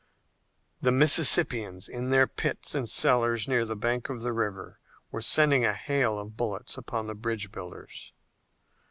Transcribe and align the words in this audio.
The 0.81 0.91
Mississippians 0.91 1.87
in 1.87 2.09
their 2.09 2.25
pits 2.25 2.73
and 2.73 2.89
cellars 2.89 3.47
near 3.47 3.65
the 3.65 3.75
bank 3.75 4.09
of 4.09 4.21
the 4.23 4.33
river 4.33 4.79
were 5.11 5.21
sending 5.21 5.63
a 5.63 5.75
hail 5.75 6.17
of 6.17 6.35
bullets 6.35 6.75
upon 6.75 7.05
the 7.05 7.13
bridge 7.13 7.51
builders. 7.51 8.11